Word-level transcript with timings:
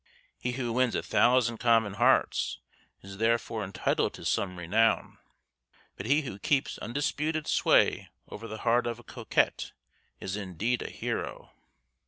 He 0.39 0.53
who 0.53 0.73
wins 0.73 0.95
a 0.95 1.03
thousand 1.03 1.59
common 1.59 1.93
hearts 1.93 2.57
is 3.03 3.19
therefore 3.19 3.63
entitled 3.63 4.15
to 4.15 4.25
some 4.25 4.57
renown, 4.57 5.19
but 5.95 6.07
he 6.07 6.23
who 6.23 6.39
keeps 6.39 6.79
undisputed 6.79 7.45
sway 7.45 8.09
over 8.27 8.47
the 8.47 8.57
heart 8.65 8.87
of 8.87 8.97
a 8.97 9.03
coquette 9.03 9.73
is 10.19 10.35
indeed 10.35 10.81
a 10.81 10.89
hero. 10.89 11.51